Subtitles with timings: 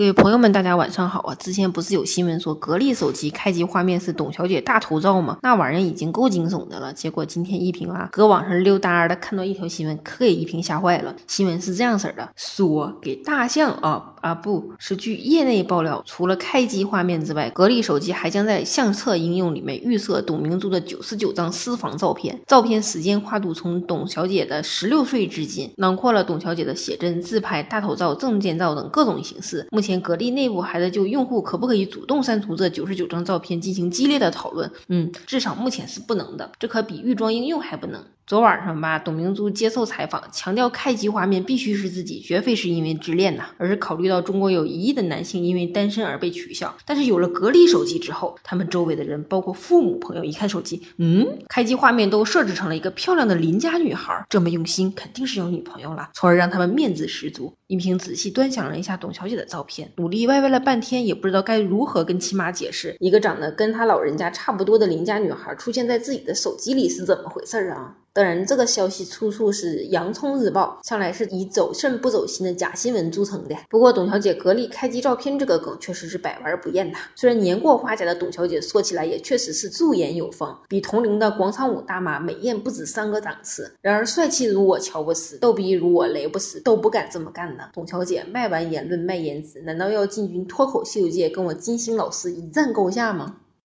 [0.00, 1.34] 各位朋友们，大家晚上好啊！
[1.34, 5.36] 之前不是有新闻说格力手机开机画面是董小姐大头照吗？
[5.42, 6.94] 那玩意儿已经够惊悚的了。
[6.94, 11.14] 结果今天一平啊，搁网上溜达的看到一条新闻，可给一平吓坏了。
[11.26, 22.40] 新闻是这样式的：说给大象啊啊，不是据业内爆料，除了开机画面之外，格力手机还将在相册应用里面预设董明珠的九十九张私房照片。
[22.46, 29.66] 照片时间跨度从董小姐的十六岁至今，囊括了董小姐的写真、自拍、大头照、证件照等各种形式。
[29.70, 29.89] 目前。
[29.98, 34.70] 格力内部还在就用户可不可以主动删除这九十九张照片进行激烈的讨论。
[34.88, 38.04] 嗯，至少目前是不能的，这可比预装应用还不能。
[38.30, 46.76] 昨晚上吧，董明珠接受采访，强调开机画面必须是自己，绝非是因为自恋呐，而是考虑到中国有一亿的男性因为单身而被取笑。
[46.86, 57.52] 但是有了格力手机之后，他们周围的人，包括父母、朋友，一看手机，嗯，开机画面都设置成了一个漂亮的邻家女孩，这么用心，肯定是有女朋友了，从而让他们面子十足。
[57.66, 67.96] 一平仔细端详了一下董小姐的照片，努力歪歪了半天，也不知道该如何跟亲妈解释，一个长得跟她老人家差不多的邻家女孩出现在自己的手机里是怎么回事啊？
[68.12, 73.54] 当然，这个消息出处是《洋葱日报》，向来是以走肾不走心的假新闻著称的。
[73.68, 76.98] 不过，董小姐格力开机照片这个梗确实是百玩不厌呐。
[77.14, 83.76] 虽然年过花甲的董小姐说起来也确实是驻颜有方，比同龄的广场舞大妈美艳不止三个档次。
[83.80, 87.68] 然而，帅气如我乔布斯，逗逼如我雷布斯都不敢这么干呢。
[87.72, 93.36] 董小姐卖完言论卖颜值，难道要进军脱口秀界跟我金星老师一战高下吗？